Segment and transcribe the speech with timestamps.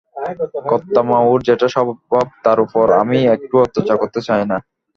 [0.69, 4.57] কর্তা-মা, ওঁর যেটা স্বভাব তার উপর আমি একটুও অত্যাচার করতে চাই নে।